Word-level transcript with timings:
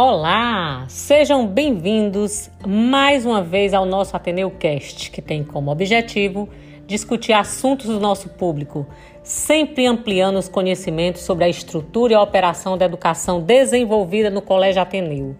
Olá, 0.00 0.84
sejam 0.86 1.44
bem-vindos 1.44 2.48
mais 2.64 3.26
uma 3.26 3.42
vez 3.42 3.74
ao 3.74 3.84
nosso 3.84 4.16
Ateneu 4.16 4.48
Cast, 4.48 5.10
que 5.10 5.20
tem 5.20 5.42
como 5.42 5.72
objetivo 5.72 6.48
discutir 6.86 7.32
assuntos 7.32 7.86
do 7.86 7.98
nosso 7.98 8.28
público, 8.28 8.86
sempre 9.24 9.86
ampliando 9.86 10.36
os 10.36 10.48
conhecimentos 10.48 11.22
sobre 11.22 11.46
a 11.46 11.48
estrutura 11.48 12.12
e 12.12 12.14
a 12.14 12.22
operação 12.22 12.78
da 12.78 12.84
educação 12.84 13.40
desenvolvida 13.40 14.30
no 14.30 14.40
Colégio 14.40 14.80
Ateneu, 14.80 15.34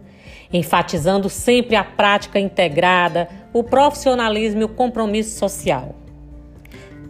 enfatizando 0.52 1.28
sempre 1.28 1.76
a 1.76 1.84
prática 1.84 2.40
integrada, 2.40 3.28
o 3.52 3.62
profissionalismo 3.62 4.62
e 4.62 4.64
o 4.64 4.68
compromisso 4.68 5.38
social. 5.38 5.94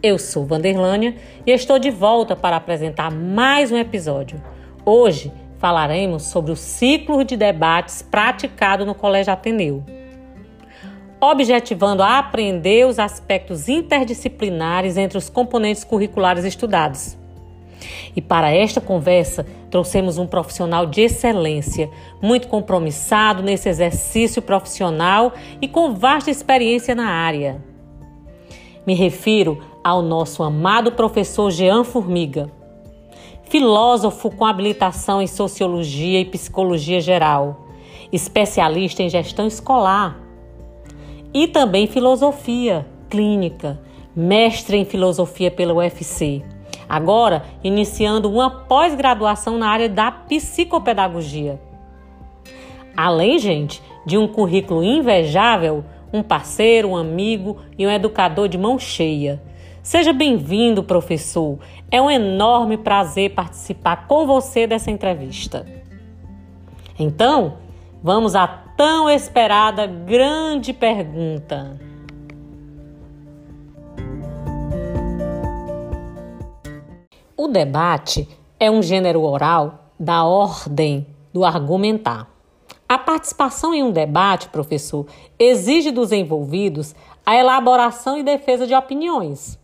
Eu 0.03 0.19
sou 0.19 0.45
Vanderlânia 0.45 1.15
e 1.47 1.51
estou 1.51 1.79
de 1.79 1.89
volta 1.89 2.35
para 2.35 2.57
apresentar 2.57 3.09
mais 3.09 3.71
um 3.71 3.77
episódio. 3.77 4.39
Hoje 4.85 5.31
falaremos 5.59 6.23
sobre 6.23 6.51
o 6.51 6.55
ciclo 6.55 7.23
de 7.23 7.37
debates 7.37 8.01
praticado 8.01 8.85
no 8.85 8.95
Colégio 8.95 9.31
Ateneu, 9.31 9.83
objetivando 11.21 12.01
a 12.01 12.17
aprender 12.17 12.87
os 12.87 12.97
aspectos 12.97 13.67
interdisciplinares 13.67 14.95
entre 14.97 15.17
os 15.17 15.29
componentes 15.29 15.83
curriculares 15.83 16.45
estudados. 16.45 17.17
E 18.15 18.21
para 18.21 18.51
esta 18.51 18.81
conversa, 18.81 19.45
trouxemos 19.69 20.17
um 20.17 20.25
profissional 20.25 20.85
de 20.85 21.01
excelência, 21.01 21.89
muito 22.21 22.47
compromissado 22.47 23.43
nesse 23.43 23.69
exercício 23.69 24.41
profissional 24.41 25.33
e 25.61 25.67
com 25.67 25.93
vasta 25.93 26.31
experiência 26.31 26.95
na 26.95 27.07
área. 27.07 27.61
Me 28.85 28.93
refiro 28.93 29.61
ao 29.83 30.01
nosso 30.01 30.41
amado 30.41 30.93
professor 30.93 31.51
Jean 31.51 31.83
Formiga, 31.83 32.49
filósofo 33.49 34.29
com 34.29 34.45
habilitação 34.45 35.19
em 35.19 35.27
sociologia 35.27 36.19
e 36.19 36.25
psicologia 36.25 37.01
geral, 37.01 37.67
especialista 38.11 39.01
em 39.01 39.09
gestão 39.09 39.47
escolar 39.47 40.19
e 41.33 41.47
também 41.47 41.87
filosofia 41.87 42.85
clínica, 43.09 43.79
mestre 44.15 44.77
em 44.77 44.85
filosofia 44.85 45.49
pela 45.49 45.73
UFC. 45.73 46.43
Agora, 46.87 47.43
iniciando 47.63 48.31
uma 48.31 48.51
pós-graduação 48.51 49.57
na 49.57 49.67
área 49.67 49.89
da 49.89 50.11
psicopedagogia. 50.11 51.59
Além, 52.95 53.39
gente, 53.39 53.81
de 54.05 54.17
um 54.17 54.27
currículo 54.27 54.83
invejável, 54.83 55.83
um 56.13 56.21
parceiro, 56.21 56.89
um 56.89 56.97
amigo 56.97 57.57
e 57.77 57.85
um 57.85 57.91
educador 57.91 58.47
de 58.47 58.57
mão 58.57 58.77
cheia. 58.77 59.41
Seja 59.89 60.13
bem-vindo, 60.13 60.83
professor. 60.83 61.57
É 61.89 61.99
um 61.99 62.11
enorme 62.11 62.77
prazer 62.77 63.33
participar 63.33 64.05
com 64.07 64.27
você 64.27 64.67
dessa 64.67 64.91
entrevista. 64.91 65.65
Então, 66.99 67.57
vamos 68.03 68.35
à 68.35 68.45
tão 68.77 69.09
esperada 69.09 69.87
grande 69.87 70.73
pergunta. 70.73 71.81
O 77.35 77.47
debate 77.47 78.29
é 78.59 78.69
um 78.69 78.83
gênero 78.83 79.23
oral 79.23 79.85
da 79.99 80.23
ordem 80.23 81.07
do 81.33 81.43
argumentar. 81.43 82.29
A 82.87 82.99
participação 82.99 83.73
em 83.73 83.81
um 83.81 83.89
debate, 83.89 84.49
professor, 84.49 85.07
exige 85.39 85.89
dos 85.89 86.11
envolvidos 86.11 86.93
a 87.25 87.35
elaboração 87.35 88.19
e 88.19 88.21
defesa 88.21 88.67
de 88.67 88.75
opiniões. 88.75 89.58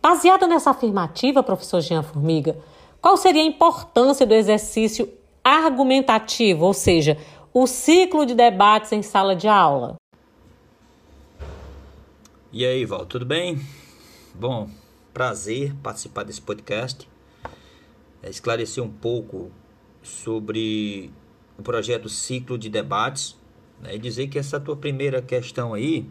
Baseada 0.00 0.46
nessa 0.46 0.70
afirmativa, 0.70 1.42
professor 1.42 1.80
Jean 1.80 2.02
Formiga, 2.02 2.56
qual 3.00 3.16
seria 3.16 3.42
a 3.42 3.46
importância 3.46 4.24
do 4.24 4.34
exercício 4.34 5.12
argumentativo, 5.42 6.64
ou 6.64 6.74
seja, 6.74 7.18
o 7.52 7.66
ciclo 7.66 8.24
de 8.24 8.34
debates 8.34 8.92
em 8.92 9.02
sala 9.02 9.34
de 9.34 9.48
aula? 9.48 9.96
E 12.52 12.64
aí, 12.64 12.84
Val, 12.84 13.04
tudo 13.06 13.26
bem? 13.26 13.60
Bom, 14.34 14.68
prazer 15.12 15.74
participar 15.82 16.22
desse 16.22 16.40
podcast. 16.40 17.08
É 18.22 18.30
esclarecer 18.30 18.82
um 18.82 18.90
pouco 18.90 19.50
sobre 20.02 21.10
o 21.58 21.62
projeto 21.62 22.08
Ciclo 22.08 22.56
de 22.56 22.68
Debates 22.68 23.36
né, 23.80 23.96
e 23.96 23.98
dizer 23.98 24.28
que 24.28 24.38
essa 24.38 24.60
tua 24.60 24.76
primeira 24.76 25.20
questão 25.20 25.74
aí, 25.74 26.08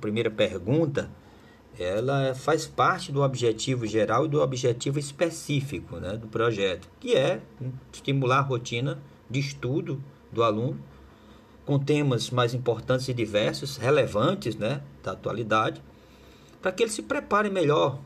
primeira 0.00 0.30
pergunta, 0.30 1.10
ela 1.82 2.34
faz 2.34 2.66
parte 2.66 3.10
do 3.10 3.22
objetivo 3.22 3.86
geral 3.86 4.26
e 4.26 4.28
do 4.28 4.42
objetivo 4.42 4.98
específico 4.98 5.96
né, 5.96 6.14
do 6.14 6.26
projeto, 6.26 6.86
que 7.00 7.16
é 7.16 7.40
estimular 7.90 8.40
a 8.40 8.42
rotina 8.42 9.00
de 9.30 9.40
estudo 9.40 10.02
do 10.30 10.42
aluno 10.42 10.78
com 11.64 11.78
temas 11.78 12.30
mais 12.30 12.52
importantes 12.52 13.08
e 13.08 13.14
diversos, 13.14 13.78
relevantes 13.78 14.56
né, 14.56 14.82
da 15.02 15.12
atualidade, 15.12 15.82
para 16.60 16.70
que 16.70 16.82
ele 16.82 16.90
se 16.90 17.00
prepare 17.00 17.48
melhor, 17.48 17.98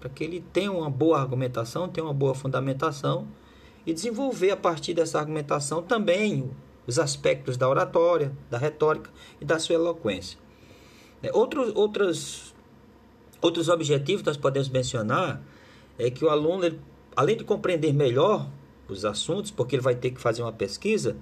para 0.00 0.10
que 0.10 0.24
ele 0.24 0.44
tenha 0.52 0.72
uma 0.72 0.90
boa 0.90 1.20
argumentação, 1.20 1.88
tenha 1.88 2.04
uma 2.04 2.14
boa 2.14 2.34
fundamentação 2.34 3.28
e 3.86 3.94
desenvolver 3.94 4.50
a 4.50 4.56
partir 4.56 4.92
dessa 4.92 5.20
argumentação 5.20 5.84
também 5.84 6.50
os 6.84 6.98
aspectos 6.98 7.56
da 7.56 7.68
oratória, 7.68 8.32
da 8.50 8.58
retórica 8.58 9.08
e 9.40 9.44
da 9.44 9.60
sua 9.60 9.76
eloquência. 9.76 10.36
Outros, 11.32 11.72
outras 11.76 12.54
Outros 13.40 13.68
objetivos 13.68 14.22
que 14.22 14.28
nós 14.28 14.36
podemos 14.36 14.68
mencionar 14.68 15.42
é 15.98 16.10
que 16.10 16.24
o 16.24 16.28
aluno, 16.28 16.64
ele, 16.64 16.80
além 17.16 17.36
de 17.36 17.44
compreender 17.44 17.92
melhor 17.92 18.48
os 18.88 19.04
assuntos, 19.04 19.50
porque 19.50 19.76
ele 19.76 19.82
vai 19.82 19.94
ter 19.94 20.10
que 20.10 20.20
fazer 20.20 20.42
uma 20.42 20.52
pesquisa 20.52 21.16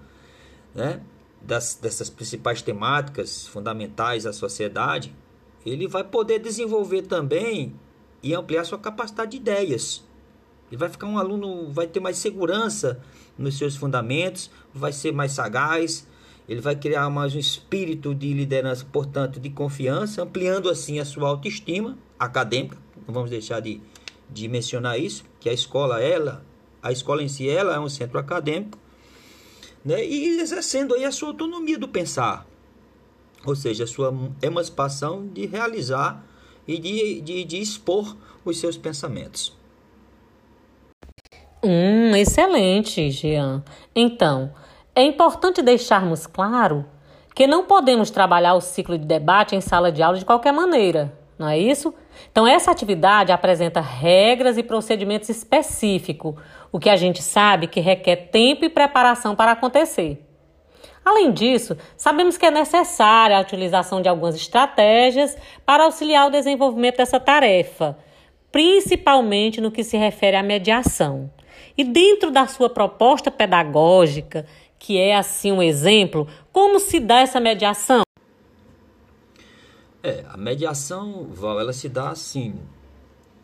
né, 0.75 1.01
das, 1.41 1.77
dessas 1.77 2.11
principais 2.11 2.61
temáticas 2.61 3.47
fundamentais 3.47 4.27
à 4.27 4.33
sociedade, 4.33 5.15
ele 5.65 5.87
vai 5.87 6.03
poder 6.03 6.41
desenvolver 6.41 7.03
também 7.03 7.75
e 8.23 8.35
ampliar 8.35 8.65
sua 8.65 8.79
capacidade 8.79 9.33
de 9.33 9.37
ideias. 9.37 10.05
Ele 10.71 10.77
vai 10.77 10.89
ficar 10.89 11.07
um 11.07 11.19
aluno, 11.19 11.71
vai 11.71 11.87
ter 11.87 12.01
mais 12.01 12.19
segurança 12.19 13.01
nos 13.37 13.57
seus 13.57 13.77
fundamentos, 13.77 14.51
vai 14.75 14.93
ser 14.93 15.13
mais 15.13 15.33
sagaz, 15.33 16.07
ele 16.49 16.61
vai 16.61 16.75
criar 16.75 17.09
mais 17.11 17.35
um 17.35 17.39
espírito 17.39 18.15
de 18.15 18.33
liderança, 18.33 18.85
portanto, 18.91 19.39
de 19.39 19.51
confiança, 19.51 20.23
ampliando 20.23 20.69
assim 20.69 20.99
a 20.99 21.05
sua 21.05 21.29
autoestima 21.29 21.97
acadêmica, 22.19 22.77
não 23.07 23.15
vamos 23.15 23.31
deixar 23.31 23.61
de, 23.61 23.81
de 24.29 24.49
mencionar 24.49 24.99
isso, 24.99 25.25
que 25.41 25.49
a 25.49 25.53
escola, 25.53 26.01
ela, 26.01 26.45
a 26.83 26.93
escola 26.93 27.23
em 27.23 27.29
si, 27.29 27.49
ela 27.49 27.75
é 27.75 27.81
um 27.81 27.89
centro 27.89 28.19
acadêmico, 28.19 28.79
né? 29.85 30.05
e 30.05 30.41
exercendo 30.41 30.95
aí 30.95 31.05
a 31.05 31.13
sua 31.13 31.29
autonomia 31.29 31.79
do 31.79 31.89
pensar, 31.89 32.47
ou 33.45 33.55
seja, 33.55 33.85
a 33.85 33.87
sua 33.87 34.13
emancipação 34.43 35.27
de 35.29 35.47
realizar 35.47 36.25
e 36.67 36.79
de, 36.79 37.21
de, 37.21 37.45
de 37.45 37.61
expor 37.61 38.17
os 38.45 38.59
seus 38.59 38.77
pensamentos. 38.77 39.57
Hum, 41.63 42.15
excelente, 42.15 43.11
Jean. 43.11 43.65
Então, 43.95 44.53
é 44.95 45.03
importante 45.03 45.63
deixarmos 45.63 46.27
claro 46.27 46.85
que 47.35 47.47
não 47.47 47.65
podemos 47.65 48.11
trabalhar 48.11 48.55
o 48.55 48.61
ciclo 48.61 48.99
de 48.99 49.05
debate 49.05 49.57
em 49.57 49.61
sala 49.61 49.91
de 49.91 50.03
aula 50.03 50.19
de 50.19 50.25
qualquer 50.25 50.53
maneira, 50.53 51.17
não 51.39 51.49
é 51.49 51.59
isso? 51.59 51.95
Então, 52.31 52.47
essa 52.47 52.71
atividade 52.71 53.33
apresenta 53.33 53.81
regras 53.81 54.59
e 54.59 54.63
procedimentos 54.63 55.29
específicos, 55.29 56.35
o 56.71 56.79
que 56.79 56.91
a 56.91 56.97
gente 56.97 57.23
sabe 57.23 57.67
que 57.67 57.81
requer 57.81 58.29
tempo 58.31 58.65
e 58.65 58.69
preparação 58.69 59.35
para 59.35 59.53
acontecer. 59.53 60.25
Além 61.05 61.33
disso, 61.33 61.77
sabemos 61.97 62.37
que 62.37 62.45
é 62.45 62.51
necessária 62.51 63.39
a 63.39 63.41
utilização 63.41 64.03
de 64.03 64.09
algumas 64.09 64.35
estratégias 64.35 65.37
para 65.65 65.85
auxiliar 65.85 66.27
o 66.27 66.31
desenvolvimento 66.31 66.99
dessa 66.99 67.19
tarefa, 67.19 67.97
principalmente 68.53 69.61
no 69.61 69.71
que 69.71 69.83
se 69.83 69.97
refere 69.97 70.37
à 70.37 70.43
mediação. 70.43 71.31
E 71.77 71.85
dentro 71.85 72.31
da 72.31 72.47
sua 72.47 72.69
proposta 72.69 73.31
pedagógica, 73.31 74.45
que 74.79 74.99
é 74.99 75.17
assim 75.17 75.51
um 75.51 75.63
exemplo, 75.63 76.27
como 76.53 76.79
se 76.79 77.01
dá 77.01 77.21
essa 77.21 77.41
mediação? 77.41 78.03
É, 80.03 80.25
a 80.29 80.37
mediação, 80.37 81.29
Val, 81.33 81.59
ela 81.59 81.73
se 81.73 81.89
dá 81.89 82.11
assim. 82.11 82.55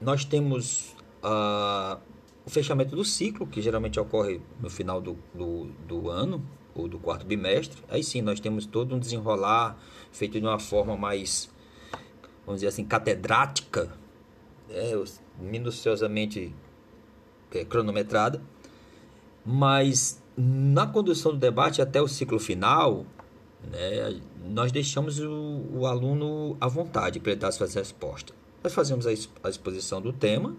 Nós 0.00 0.24
temos 0.24 0.94
uh, 1.22 1.98
o 2.46 2.50
fechamento 2.50 2.94
do 2.94 3.04
ciclo, 3.04 3.46
que 3.46 3.60
geralmente 3.60 3.98
ocorre 3.98 4.40
no 4.60 4.70
final 4.70 5.00
do, 5.00 5.16
do, 5.34 5.64
do, 5.86 6.10
ano, 6.10 6.44
ou 6.74 6.86
do 6.86 6.98
quarto 6.98 7.26
bimestre. 7.26 7.82
Aí 7.88 8.04
sim, 8.04 8.22
nós 8.22 8.38
temos 8.38 8.66
todo 8.66 8.94
um 8.94 8.98
desenrolar 8.98 9.76
feito 10.12 10.38
de 10.38 10.46
uma 10.46 10.60
forma 10.60 10.96
mais, 10.96 11.50
vamos 12.46 12.60
dizer 12.60 12.68
assim, 12.68 12.84
catedrática, 12.84 13.90
né, 14.68 14.92
minuciosamente 15.40 16.54
é, 17.52 17.64
cronometrada. 17.64 18.40
Mas 19.44 20.22
na 20.36 20.86
condução 20.86 21.32
do 21.32 21.38
debate 21.38 21.82
até 21.82 22.00
o 22.00 22.06
ciclo 22.06 22.38
final, 22.38 23.04
né, 23.70 24.20
nós 24.48 24.72
deixamos 24.72 25.18
o, 25.20 25.64
o, 25.72 25.86
aluno 25.86 26.56
à 26.60 26.68
vontade 26.68 27.20
para 27.20 27.32
ele 27.32 27.40
dar 27.40 27.52
suas 27.52 27.74
respostas. 27.74 28.36
Nós 28.62 28.72
fazemos 28.72 29.06
a, 29.06 29.10
a 29.42 29.48
exposição 29.48 30.00
do 30.00 30.12
tema, 30.12 30.54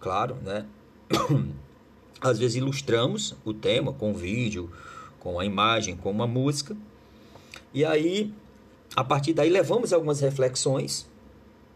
claro, 0.00 0.36
né? 0.42 0.66
Às 2.20 2.38
vezes 2.38 2.56
ilustramos 2.56 3.36
o 3.44 3.54
tema 3.54 3.92
com 3.92 4.12
vídeo 4.12 4.70
com 5.18 5.38
a 5.38 5.44
imagem, 5.44 5.96
com 5.96 6.10
uma 6.10 6.26
música. 6.26 6.76
E 7.72 7.84
aí, 7.84 8.32
a 8.96 9.04
partir 9.04 9.32
daí, 9.32 9.50
levamos 9.50 9.92
algumas 9.92 10.20
reflexões. 10.20 11.08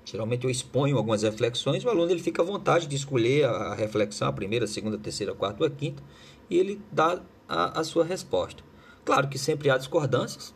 Geralmente 0.04 0.44
eu 0.44 0.50
exponho 0.50 0.96
algumas 0.96 1.22
reflexões, 1.22 1.84
o 1.84 1.88
aluno 1.88 2.10
ele 2.10 2.22
fica 2.22 2.42
à 2.42 2.44
vontade 2.44 2.86
de 2.86 2.96
escolher 2.96 3.44
a 3.44 3.74
reflexão, 3.74 4.26
a 4.26 4.32
primeira, 4.32 4.64
a 4.64 4.68
segunda, 4.68 4.96
a 4.96 4.98
terceira, 4.98 5.32
a 5.32 5.34
quarta 5.34 5.62
ou 5.62 5.66
a 5.66 5.70
quinta, 5.70 6.02
e 6.50 6.58
ele 6.58 6.80
dá 6.90 7.20
a, 7.48 7.80
a 7.80 7.84
sua 7.84 8.04
resposta. 8.04 8.64
Claro 9.04 9.28
que 9.28 9.38
sempre 9.38 9.70
há 9.70 9.78
discordâncias, 9.78 10.52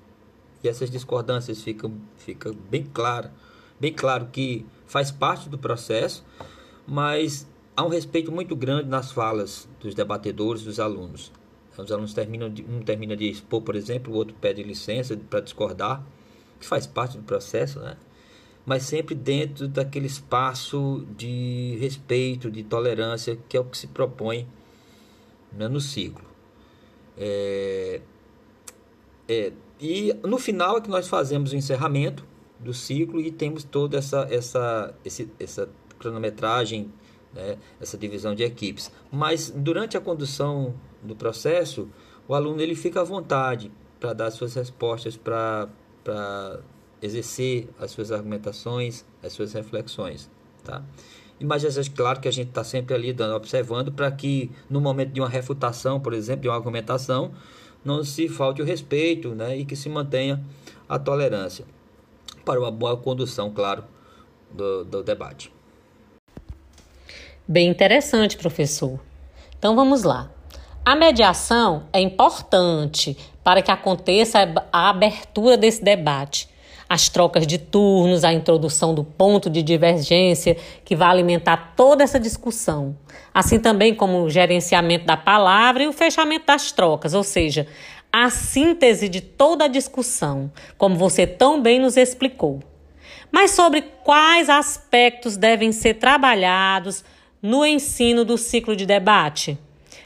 e 0.67 0.69
essas 0.69 0.91
discordâncias 0.91 1.63
ficam, 1.63 1.93
ficam 2.17 2.53
bem 2.69 2.85
claro, 2.85 3.31
bem 3.81 3.93
claro 3.93 4.29
que 4.33 4.67
faz 4.87 5.11
parte 5.11 5.49
do 5.49 5.57
processo, 5.57 6.25
mas 6.87 7.49
há 7.77 7.85
um 7.85 7.89
respeito 7.89 8.31
muito 8.33 8.55
grande 8.55 8.89
nas 8.89 9.13
falas 9.13 9.69
dos 9.81 9.95
debatedores, 9.95 10.63
dos 10.63 10.79
alunos. 10.81 11.33
Os 11.77 11.93
alunos 11.93 12.15
terminam 12.15 12.51
de, 12.51 12.65
um 12.65 12.81
termina 12.81 13.15
de 13.17 13.29
expor, 13.29 13.63
por 13.63 13.77
exemplo, 13.77 14.13
o 14.13 14.17
outro 14.17 14.35
pede 14.41 14.63
licença 14.63 15.17
para 15.17 15.41
discordar, 15.41 16.05
que 16.59 16.67
faz 16.67 16.87
parte 16.87 17.19
do 17.19 17.23
processo, 17.23 17.79
né? 17.81 17.97
mas 18.65 18.83
sempre 18.83 19.15
dentro 19.15 19.69
daquele 19.69 20.07
espaço 20.07 21.07
de 21.17 21.77
respeito, 21.79 22.51
de 22.51 22.65
tolerância, 22.65 23.39
que 23.49 23.57
é 23.57 23.61
o 23.61 23.65
que 23.65 23.77
se 23.77 23.87
propõe 23.87 24.49
né, 25.53 25.69
no 25.69 25.81
ciclo. 25.81 26.25
É, 27.17 28.01
é, 29.29 29.53
e 29.81 30.15
no 30.23 30.39
final 30.39 30.79
é 30.79 30.81
que 30.81 30.89
nós 30.89 31.09
fazemos 31.09 31.53
o 31.53 31.57
encerramento 31.57 32.25
do 32.59 32.73
ciclo 32.73 33.21
e 33.21 33.31
temos 33.31 33.65
toda 33.65 33.99
essa, 33.99 34.27
essa, 34.31 34.95
esse, 35.05 35.31
essa 35.39 35.69
cronometragem, 35.99 36.91
né, 37.35 37.59
essa 37.81 37.99
divisão 37.99 38.35
de 38.35 38.43
equipes. 38.43 38.91
Mas 39.11 39.51
durante 39.51 39.97
a 39.97 40.01
condução 40.01 40.75
do 41.03 41.15
processo, 41.15 41.89
o 42.27 42.35
aluno 42.35 42.61
ele 42.61 42.75
fica 42.75 43.01
à 43.01 43.05
vontade 43.05 43.71
para 44.01 44.13
dar 44.13 44.31
suas 44.31 44.55
respostas, 44.55 45.17
para 45.17 45.69
exercer 47.03 47.69
as 47.79 47.91
suas 47.91 48.11
argumentações, 48.11 49.05
as 49.23 49.33
suas 49.33 49.53
reflexões. 49.53 50.31
Tá? 50.65 50.83
Mas 51.41 51.65
é 51.65 51.83
claro 51.95 52.21
que 52.21 52.29
a 52.29 52.31
gente 52.31 52.49
está 52.49 52.65
sempre 52.65 52.95
ali 52.95 53.13
dando, 53.13 53.35
observando 53.35 53.93
para 53.93 54.11
que 54.11 54.51
no 54.71 54.81
momento 54.81 55.13
de 55.13 55.21
uma 55.21 55.29
refutação, 55.29 56.01
por 56.01 56.15
exemplo, 56.15 56.43
de 56.43 56.49
uma 56.49 56.57
argumentação, 56.57 57.33
não 57.87 58.05
se 58.05 58.29
falte 58.29 58.61
o 58.61 58.65
respeito 58.65 59.35
né, 59.35 59.57
e 59.57 59.65
que 59.65 59.77
se 59.77 59.89
mantenha 59.89 60.43
a 60.89 60.99
tolerância 60.99 61.65
para 62.45 62.61
uma 62.61 62.71
boa 62.71 62.97
condução, 62.97 63.51
claro, 63.51 63.85
do, 64.51 64.85
do 64.85 65.03
debate. 65.03 65.53
Bem 67.47 67.69
interessante, 67.69 68.37
professor. 68.37 69.01
Então 69.59 69.75
vamos 69.77 70.03
lá. 70.03 70.31
A 70.85 70.95
mediação 70.95 71.89
é 71.93 72.01
importante 72.01 73.17
para 73.43 73.63
que 73.63 73.71
aconteça 73.71 74.39
a 74.73 74.91
abertura 74.91 75.57
desse 75.57 75.83
debate. 75.83 76.49
As 76.89 77.09
trocas 77.09 77.47
de 77.47 77.59
turnos, 77.59 78.23
a 78.23 78.33
introdução 78.33 78.95
do 78.95 79.03
ponto 79.03 79.51
de 79.51 79.63
divergência 79.63 80.57
que 80.85 80.95
vai 80.95 81.09
alimentar 81.09 81.75
toda 81.77 82.05
essa 82.05 82.21
discussão. 82.21 82.97
Assim 83.35 83.59
também 83.59 83.95
como 83.95 84.23
o 84.23 84.31
gerenciamento 84.31 85.05
da 85.05 85.17
palavra 85.17 85.83
e 85.83 85.89
o 85.89 85.93
fechamento 85.93 86.47
das 86.47 86.71
trocas, 86.71 87.13
ou 87.13 87.25
seja, 87.25 87.67
a 88.13 88.31
síntese 88.31 89.09
de 89.09 89.21
toda 89.21 89.65
a 89.65 89.69
discussão, 89.69 90.51
como 90.79 90.97
você 90.97 91.27
tão 91.27 91.61
bem 91.61 91.81
nos 91.81 91.97
explicou. 91.97 92.63
Mas 93.31 93.51
sobre 93.51 93.83
quais 94.03 94.49
aspectos 94.49 95.37
devem 95.37 95.73
ser 95.73 95.95
trabalhados 95.95 97.05
no 97.43 97.67
ensino 97.67 98.25
do 98.25 98.39
ciclo 98.39 98.77
de 98.77 98.87
debate? 98.87 99.59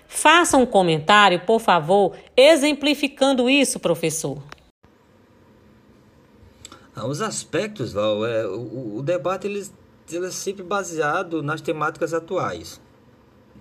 Faça 0.09 0.56
um 0.56 0.67
comentário, 0.67 1.41
por 1.41 1.61
favor, 1.61 2.17
exemplificando 2.37 3.49
isso, 3.49 3.79
professor. 3.79 4.43
Ah, 6.94 7.06
os 7.06 7.22
aspectos, 7.22 7.92
Val, 7.92 8.26
é, 8.26 8.46
o, 8.46 8.96
o 8.96 9.02
debate 9.02 9.46
ele, 9.46 9.64
ele, 10.10 10.26
é 10.26 10.31
sempre 10.31 10.62
baseado 10.62 11.42
nas 11.42 11.60
temáticas 11.60 12.12
atuais, 12.12 12.81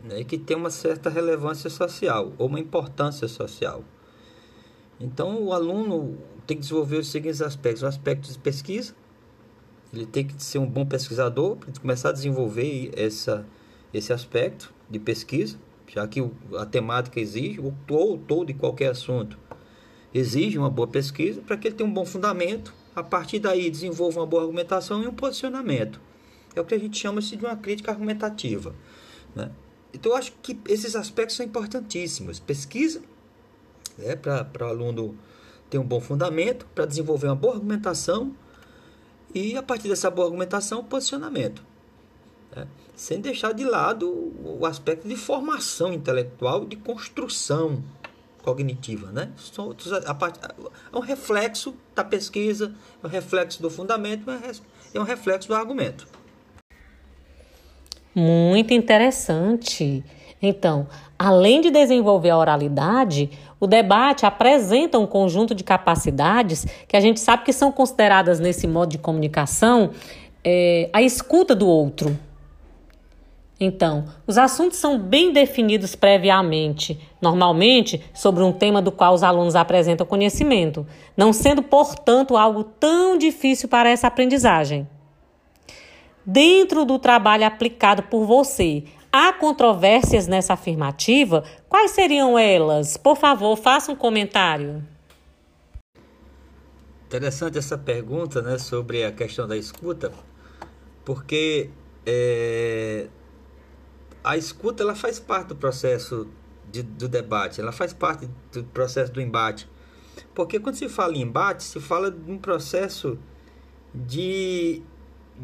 né, 0.03 0.23
que 0.23 0.37
tem 0.37 0.57
uma 0.57 0.71
certa 0.71 1.09
relevância 1.09 1.69
social 1.69 2.33
ou 2.37 2.47
uma 2.47 2.59
importância 2.59 3.27
social. 3.27 3.83
Então, 4.99 5.43
o 5.43 5.53
aluno 5.53 6.17
tem 6.47 6.57
que 6.57 6.61
desenvolver 6.61 6.97
os 6.97 7.09
seguintes 7.09 7.41
aspectos: 7.41 7.83
o 7.83 7.87
aspecto 7.87 8.31
de 8.31 8.39
pesquisa, 8.39 8.95
ele 9.93 10.05
tem 10.05 10.25
que 10.25 10.43
ser 10.43 10.57
um 10.57 10.67
bom 10.67 10.85
pesquisador 10.85 11.57
começar 11.81 12.09
a 12.09 12.13
desenvolver 12.13 12.91
essa 12.95 13.45
esse 13.93 14.13
aspecto 14.13 14.73
de 14.89 14.99
pesquisa, 14.99 15.57
já 15.87 16.07
que 16.07 16.19
a 16.57 16.65
temática 16.65 17.19
exige, 17.19 17.59
ou 17.59 18.17
todo 18.17 18.51
e 18.51 18.53
qualquer 18.53 18.91
assunto 18.91 19.37
exige 20.13 20.57
uma 20.57 20.69
boa 20.69 20.87
pesquisa 20.87 21.41
para 21.41 21.57
que 21.57 21.67
ele 21.67 21.75
tenha 21.75 21.89
um 21.89 21.93
bom 21.93 22.05
fundamento, 22.05 22.73
a 22.99 23.03
partir 23.03 23.39
daí 23.39 23.69
desenvolva 23.69 24.19
uma 24.19 24.25
boa 24.25 24.43
argumentação 24.43 25.03
e 25.03 25.07
um 25.07 25.13
posicionamento. 25.13 25.99
É 26.55 26.61
o 26.61 26.65
que 26.65 26.75
a 26.75 26.79
gente 26.79 26.97
chama 26.97 27.21
de 27.21 27.35
uma 27.37 27.55
crítica 27.55 27.91
argumentativa. 27.91 28.75
Né? 29.35 29.51
Então, 29.93 30.11
eu 30.11 30.17
acho 30.17 30.33
que 30.41 30.59
esses 30.67 30.95
aspectos 30.95 31.35
são 31.35 31.45
importantíssimos. 31.45 32.39
Pesquisa, 32.39 33.01
né, 33.97 34.15
para 34.15 34.65
o 34.65 34.69
aluno 34.69 35.17
ter 35.69 35.77
um 35.77 35.83
bom 35.83 35.99
fundamento, 35.99 36.65
para 36.73 36.85
desenvolver 36.85 37.27
uma 37.27 37.35
boa 37.35 37.55
argumentação 37.55 38.35
e, 39.33 39.55
a 39.55 39.63
partir 39.63 39.87
dessa 39.87 40.09
boa 40.09 40.27
argumentação, 40.27 40.83
posicionamento. 40.83 41.63
Né? 42.55 42.67
sem 42.99 43.21
deixar 43.21 43.53
de 43.53 43.63
lado 43.63 44.09
o 44.43 44.65
aspecto 44.65 45.07
de 45.07 45.15
formação 45.15 45.93
intelectual, 45.93 46.65
de 46.65 46.75
construção 46.75 47.81
cognitiva, 48.49 49.11
né? 49.11 49.29
É 50.91 50.97
um 50.97 51.01
reflexo 51.01 51.75
da 51.95 52.03
pesquisa, 52.03 52.73
é 53.03 53.05
um 53.05 53.09
reflexo 53.09 53.61
do 53.61 53.69
fundamento, 53.69 54.29
é 54.93 54.99
um 54.99 55.03
reflexo 55.03 55.47
do 55.47 55.55
argumento. 55.55 56.07
Muito 58.15 58.73
interessante. 58.73 60.03
Então, 60.41 60.87
além 61.17 61.61
de 61.61 61.69
desenvolver 61.69 62.31
a 62.31 62.37
oralidade, 62.37 63.29
o 63.59 63.67
debate 63.67 64.25
apresenta 64.25 64.97
um 64.97 65.05
conjunto 65.05 65.53
de 65.53 65.63
capacidades 65.63 66.65
que 66.87 66.97
a 66.97 66.99
gente 66.99 67.19
sabe 67.19 67.43
que 67.43 67.53
são 67.53 67.71
consideradas 67.71 68.39
nesse 68.39 68.65
modo 68.65 68.89
de 68.89 68.97
comunicação 68.97 69.91
é, 70.43 70.89
a 70.91 71.01
escuta 71.01 71.53
do 71.53 71.67
outro, 71.67 72.17
então, 73.59 74.05
os 74.25 74.37
assuntos 74.37 74.77
são 74.77 74.97
bem 74.97 75.33
definidos 75.33 75.93
previamente, 75.93 76.97
normalmente 77.21 78.01
sobre 78.13 78.41
um 78.41 78.53
tema 78.53 78.81
do 78.81 78.91
qual 78.91 79.13
os 79.13 79.21
alunos 79.21 79.53
apresentam 79.53 80.07
conhecimento, 80.07 80.87
não 81.17 81.33
sendo, 81.33 81.61
portanto, 81.61 82.37
algo 82.37 82.63
tão 82.63 83.17
difícil 83.17 83.67
para 83.67 83.89
essa 83.89 84.07
aprendizagem. 84.07 84.87
Dentro 86.25 86.85
do 86.85 86.97
trabalho 86.97 87.45
aplicado 87.45 88.03
por 88.03 88.25
você, 88.25 88.85
há 89.11 89.33
controvérsias 89.33 90.25
nessa 90.25 90.53
afirmativa? 90.53 91.43
Quais 91.67 91.91
seriam 91.91 92.39
elas? 92.39 92.95
Por 92.95 93.17
favor, 93.17 93.57
faça 93.57 93.91
um 93.91 93.95
comentário. 93.95 94.81
Interessante 97.07 97.57
essa 97.57 97.77
pergunta 97.77 98.41
né, 98.41 98.57
sobre 98.57 99.03
a 99.03 99.11
questão 99.11 99.47
da 99.47 99.57
escuta, 99.57 100.13
porque 101.03 101.71
é, 102.05 103.07
a 104.23 104.37
escuta 104.37 104.83
ela 104.83 104.95
faz 104.95 105.19
parte 105.19 105.49
do 105.49 105.55
processo 105.55 106.27
de, 106.71 106.83
do 106.83 107.07
debate, 107.07 107.59
ela 107.61 107.71
faz 107.71 107.93
parte 107.93 108.29
do 108.51 108.63
processo 108.65 109.11
do 109.11 109.21
embate. 109.21 109.69
Porque 110.35 110.59
quando 110.59 110.75
se 110.75 110.89
fala 110.89 111.15
em 111.15 111.21
embate, 111.21 111.63
se 111.63 111.79
fala 111.79 112.11
de 112.11 112.31
um 112.31 112.37
processo 112.37 113.17
de, 113.93 114.81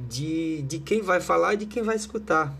de, 0.07 0.61
de 0.63 0.79
quem 0.79 1.01
vai 1.01 1.19
falar 1.19 1.53
e 1.53 1.57
de 1.57 1.65
quem 1.65 1.81
vai 1.83 1.95
escutar. 1.95 2.55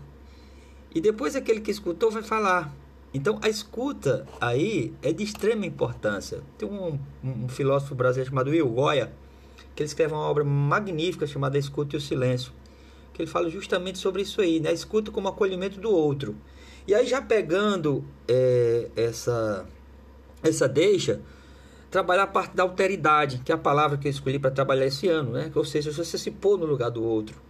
E 0.94 1.00
depois 1.00 1.36
aquele 1.36 1.60
que 1.60 1.70
escutou 1.70 2.10
vai 2.10 2.22
falar. 2.22 2.74
Então 3.12 3.38
a 3.42 3.48
escuta 3.48 4.26
aí 4.40 4.92
é 5.02 5.12
de 5.12 5.22
extrema 5.22 5.66
importância. 5.66 6.42
Tem 6.58 6.68
um, 6.68 6.98
um 7.22 7.48
filósofo 7.48 7.94
brasileiro 7.94 8.30
chamado 8.30 8.50
Will 8.50 8.68
Goya, 8.68 9.12
que 9.74 9.82
ele 9.82 9.88
escreve 9.88 10.14
uma 10.14 10.22
obra 10.22 10.42
magnífica 10.42 11.26
chamada 11.26 11.58
Escuta 11.58 11.96
e 11.96 11.98
o 11.98 12.00
Silêncio 12.00 12.52
que 13.16 13.22
ele 13.22 13.30
fala 13.30 13.48
justamente 13.48 13.98
sobre 13.98 14.22
isso 14.22 14.40
aí, 14.42 14.60
né? 14.60 14.72
Escuta 14.72 15.10
como 15.10 15.26
acolhimento 15.26 15.80
do 15.80 15.90
outro. 15.90 16.36
E 16.86 16.94
aí 16.94 17.06
já 17.06 17.22
pegando 17.22 18.04
é, 18.28 18.90
essa 18.94 19.66
essa 20.42 20.68
deixa, 20.68 21.20
trabalhar 21.90 22.24
a 22.24 22.26
parte 22.26 22.54
da 22.54 22.62
alteridade, 22.62 23.38
que 23.44 23.50
é 23.50 23.54
a 23.54 23.58
palavra 23.58 23.96
que 23.96 24.06
eu 24.06 24.10
escolhi 24.10 24.38
para 24.38 24.50
trabalhar 24.50 24.86
esse 24.86 25.08
ano, 25.08 25.32
né? 25.32 25.50
Ou 25.54 25.64
seja, 25.64 25.90
você 25.90 26.18
se 26.18 26.30
pôr 26.30 26.58
no 26.58 26.66
lugar 26.66 26.90
do 26.90 27.02
outro. 27.02 27.40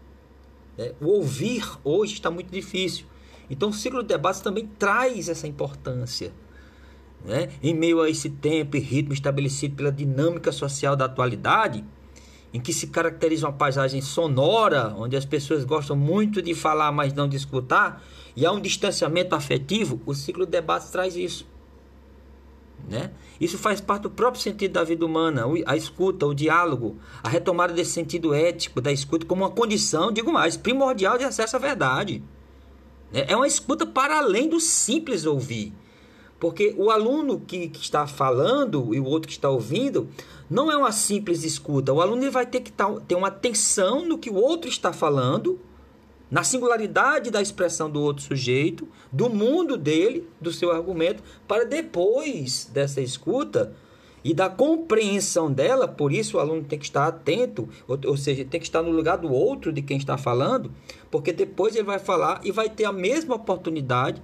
Né? 0.79 0.93
O 1.01 1.09
ouvir 1.09 1.65
hoje 1.83 2.15
está 2.15 2.31
muito 2.31 2.51
difícil. 2.51 3.07
Então 3.51 3.71
o 3.71 3.73
ciclo 3.73 4.03
de 4.03 4.09
debates 4.09 4.41
também 4.41 4.71
traz 4.79 5.29
essa 5.29 5.47
importância. 5.47 6.33
Né? 7.25 7.51
Em 7.61 7.75
meio 7.75 8.01
a 8.01 8.09
esse 8.09 8.31
tempo 8.31 8.77
e 8.77 8.81
ritmo 8.81 9.13
estabelecido 9.13 9.75
pela 9.75 9.91
dinâmica 9.91 10.53
social 10.53 10.95
da 10.95 11.07
atualidade, 11.07 11.85
em 12.57 12.61
que 12.61 12.73
se 12.73 12.87
caracteriza 12.87 13.47
uma 13.47 13.53
paisagem 13.53 14.01
sonora, 14.01 14.95
onde 14.97 15.15
as 15.15 15.27
pessoas 15.27 15.63
gostam 15.63 15.95
muito 15.95 16.41
de 16.41 16.55
falar, 16.55 16.91
mas 16.91 17.13
não 17.13 17.29
de 17.29 17.37
escutar, 17.37 18.03
e 18.35 18.47
há 18.47 18.51
um 18.51 18.59
distanciamento 18.59 19.35
afetivo, 19.35 20.01
o 20.07 20.15
ciclo 20.15 20.47
de 20.47 20.53
debates 20.53 20.89
traz 20.89 21.17
isso. 21.17 21.47
Né? 22.89 23.11
Isso 23.39 23.59
faz 23.59 23.79
parte 23.79 24.05
do 24.05 24.11
próprio 24.11 24.43
sentido 24.43 24.73
da 24.73 24.85
vida 24.85 25.05
humana, 25.05 25.45
a 25.67 25.77
escuta, 25.77 26.25
o 26.25 26.33
diálogo, 26.33 26.97
a 27.23 27.29
retomada 27.29 27.75
desse 27.75 27.91
sentido 27.91 28.33
ético 28.33 28.81
da 28.81 28.91
escuta 28.91 29.27
como 29.27 29.45
uma 29.45 29.51
condição, 29.51 30.11
digo 30.11 30.33
mais, 30.33 30.57
primordial 30.57 31.19
de 31.19 31.25
acesso 31.25 31.57
à 31.57 31.59
verdade. 31.59 32.23
Né? 33.13 33.27
É 33.29 33.37
uma 33.37 33.47
escuta 33.47 33.85
para 33.85 34.17
além 34.17 34.49
do 34.49 34.61
simples 34.61 35.27
ouvir. 35.27 35.75
Porque 36.39 36.75
o 36.77 36.91
aluno 36.91 37.41
que, 37.41 37.69
que, 37.69 37.81
está 37.81 38.07
falando 38.07 38.95
e 38.95 39.01
o 39.01 39.05
outro 39.05 39.29
que 39.29 39.35
está 39.35 39.49
ouvindo 39.49 40.09
não 40.51 40.71
é 40.71 40.77
uma 40.77 40.93
simples 40.93 41.45
escuta. 41.45 41.93
O 41.93 42.01
aluno 42.01 42.31
vai 42.31 42.47
ter 42.47 42.61
que 42.61 42.71
tá, 42.71 42.93
ter 43.09 43.15
uma 43.15 43.29
atenção 43.29 44.05
no 44.05 44.19
que 44.19 44.29
o 44.29 44.35
outro 44.35 44.69
está 44.69 44.93
falando, 44.93 45.59
na 46.31 46.43
singularidade 46.45 47.31
da 47.31 47.41
expressão 47.41 47.89
do 47.89 48.03
outro 48.03 48.25
sujeito, 48.25 48.87
do 49.11 49.31
mundo 49.31 49.77
dele, 49.77 50.29
do 50.41 50.53
seu 50.53 50.71
argumento, 50.71 51.23
para 51.49 51.65
depois 51.65 52.69
dessa 52.73 53.01
escuta 53.01 53.73
e 54.23 54.35
da 54.35 54.51
compreensão 54.51 55.53
dela, 55.53 55.87
por 55.87 56.13
isso 56.13 56.37
o 56.37 56.41
aluno 56.41 56.65
tem 56.65 56.79
que 56.79 56.85
estar 56.85 57.07
atento, 57.07 57.69
ou, 57.87 57.97
ou, 58.07 58.17
seja, 58.17 58.45
tem 58.45 58.59
que 58.59 58.67
estar 58.67 58.83
no 58.83 58.91
lugar 58.91 59.19
do 59.19 59.33
outro 59.33 59.73
de 59.73 59.81
quem 59.81 59.97
está 59.97 60.19
falando, 60.19 60.73
porque 61.13 61.33
depois 61.33 61.77
ele 61.77 61.85
vai 61.85 62.01
falar 62.01 62.41
e 62.43 62.51
vai 62.51 62.69
ter 62.69 62.87
a 62.87 62.93
mesma 62.93 63.37
oportunidade 63.37 64.21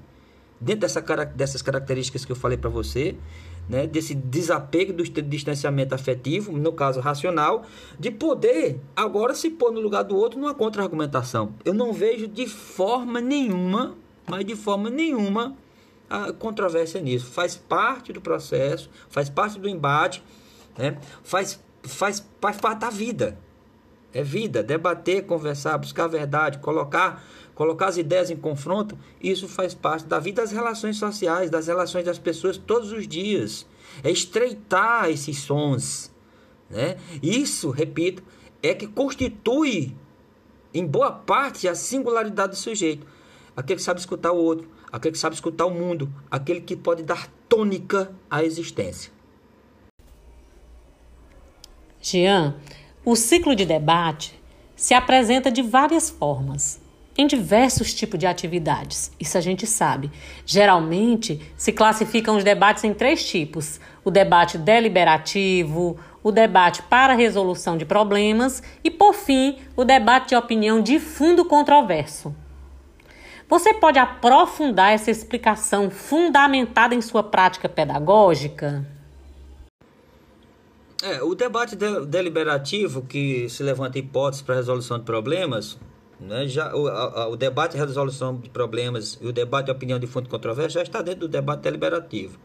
dentro 0.62 0.82
dessa, 0.82 1.00
dessas 1.34 1.60
características 1.60 2.24
que 2.24 2.30
eu 2.30 2.36
falei 2.36 2.56
para 2.56 2.70
você, 2.70 3.16
né, 3.68 3.86
desse 3.86 4.14
desapego 4.14 4.92
do 4.92 5.02
distanciamento 5.02 5.94
afetivo, 5.94 6.52
no 6.52 6.72
caso 6.72 7.00
racional, 7.00 7.64
de 7.98 8.10
poder 8.10 8.80
agora 8.94 9.34
se 9.34 9.50
pôr 9.50 9.72
no 9.72 9.80
lugar 9.80 10.04
do 10.04 10.16
outro 10.16 10.38
numa 10.38 10.54
contra-argumentação. 10.54 11.54
Eu 11.64 11.74
não 11.74 11.92
vejo 11.92 12.28
de 12.28 12.46
forma 12.46 13.20
nenhuma, 13.20 13.96
mas 14.28 14.44
de 14.44 14.54
forma 14.54 14.88
nenhuma, 14.88 15.56
a 16.08 16.32
controvérsia 16.32 17.00
nisso. 17.00 17.26
Faz 17.26 17.56
parte 17.56 18.12
do 18.12 18.20
processo, 18.20 18.88
faz 19.08 19.28
parte 19.28 19.58
do 19.58 19.68
embate, 19.68 20.22
né, 20.78 20.98
faz, 21.24 21.60
faz, 21.82 22.24
faz 22.40 22.56
parte 22.58 22.78
da 22.80 22.90
vida. 22.90 23.36
É 24.14 24.22
vida, 24.22 24.62
debater, 24.62 25.24
conversar, 25.24 25.78
buscar 25.78 26.04
a 26.04 26.08
verdade, 26.08 26.58
colocar 26.58 27.24
colocar 27.62 27.86
as 27.86 27.96
ideias 27.96 28.28
em 28.28 28.34
confronto, 28.34 28.98
isso 29.22 29.46
faz 29.46 29.72
parte 29.72 30.04
da 30.04 30.18
vida 30.18 30.42
das 30.42 30.50
relações 30.50 30.96
sociais, 30.96 31.48
das 31.48 31.68
relações 31.68 32.04
das 32.04 32.18
pessoas 32.18 32.56
todos 32.56 32.90
os 32.90 33.06
dias. 33.06 33.64
É 34.02 34.10
estreitar 34.10 35.08
esses 35.08 35.38
sons. 35.38 36.12
Né? 36.68 36.96
Isso, 37.22 37.70
repito, 37.70 38.20
é 38.60 38.74
que 38.74 38.88
constitui, 38.88 39.94
em 40.74 40.84
boa 40.84 41.12
parte, 41.12 41.68
a 41.68 41.74
singularidade 41.76 42.50
do 42.50 42.56
sujeito. 42.56 43.06
Aquele 43.56 43.76
que 43.76 43.84
sabe 43.84 44.00
escutar 44.00 44.32
o 44.32 44.38
outro, 44.38 44.68
aquele 44.90 45.12
que 45.12 45.18
sabe 45.18 45.36
escutar 45.36 45.66
o 45.66 45.70
mundo, 45.70 46.12
aquele 46.28 46.62
que 46.62 46.74
pode 46.74 47.04
dar 47.04 47.28
tônica 47.48 48.12
à 48.28 48.42
existência. 48.42 49.12
Jean, 52.00 52.56
o 53.04 53.14
ciclo 53.14 53.54
de 53.54 53.64
debate 53.64 54.36
se 54.74 54.94
apresenta 54.94 55.48
de 55.48 55.62
várias 55.62 56.10
formas 56.10 56.81
em 57.16 57.26
diversos 57.26 57.92
tipos 57.92 58.18
de 58.18 58.26
atividades. 58.26 59.12
Isso 59.20 59.36
a 59.36 59.40
gente 59.40 59.66
sabe. 59.66 60.10
Geralmente 60.46 61.40
se 61.56 61.72
classificam 61.72 62.36
os 62.36 62.44
debates 62.44 62.84
em 62.84 62.94
três 62.94 63.24
tipos: 63.24 63.80
o 64.04 64.10
debate 64.10 64.58
deliberativo, 64.58 65.98
o 66.22 66.30
debate 66.30 66.82
para 66.82 67.14
resolução 67.14 67.76
de 67.76 67.84
problemas 67.84 68.62
e, 68.82 68.90
por 68.90 69.14
fim, 69.14 69.58
o 69.76 69.84
debate 69.84 70.30
de 70.30 70.36
opinião 70.36 70.80
de 70.80 70.98
fundo 70.98 71.44
controverso. 71.44 72.34
Você 73.48 73.74
pode 73.74 73.98
aprofundar 73.98 74.92
essa 74.92 75.10
explicação 75.10 75.90
fundamentada 75.90 76.94
em 76.94 77.02
sua 77.02 77.22
prática 77.22 77.68
pedagógica? 77.68 78.86
É, 81.02 81.22
o 81.22 81.34
debate 81.34 81.76
deliberativo 81.76 83.02
que 83.02 83.48
se 83.50 83.62
levanta 83.62 83.98
hipóteses 83.98 84.40
para 84.40 84.54
resolução 84.54 84.98
de 84.98 85.04
problemas 85.04 85.76
né? 86.22 86.46
Já, 86.46 86.74
o, 86.74 86.88
a, 86.88 87.28
o 87.28 87.36
debate 87.36 87.76
e 87.76 87.78
resolução 87.78 88.36
de 88.36 88.48
problemas 88.48 89.18
e 89.20 89.26
o 89.26 89.32
debate 89.32 89.66
de 89.66 89.72
opinião 89.72 89.98
de 89.98 90.06
fundo 90.06 90.28
controverso 90.28 90.74
já 90.74 90.82
está 90.82 91.02
dentro 91.02 91.20
do 91.20 91.28
debate 91.28 91.60
deliberativo. 91.60 92.38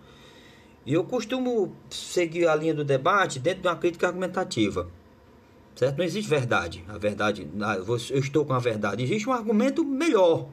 E 0.85 0.93
eu 0.93 1.03
costumo 1.03 1.75
seguir 1.89 2.47
a 2.47 2.55
linha 2.55 2.73
do 2.73 2.83
debate 2.83 3.39
dentro 3.39 3.61
de 3.61 3.67
uma 3.67 3.75
crítica 3.75 4.07
argumentativa. 4.07 4.87
Certo? 5.75 5.97
Não 5.97 6.05
existe 6.05 6.29
verdade. 6.29 6.83
A 6.87 6.97
verdade, 6.97 7.47
ah, 7.61 7.75
eu 7.75 8.19
estou 8.19 8.45
com 8.45 8.53
a 8.53 8.59
verdade. 8.59 9.03
Existe 9.03 9.29
um 9.29 9.33
argumento 9.33 9.83
melhor. 9.83 10.47